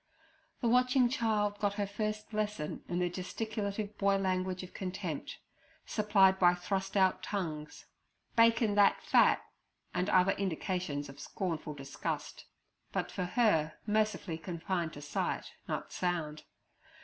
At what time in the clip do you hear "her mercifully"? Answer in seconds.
13.25-14.39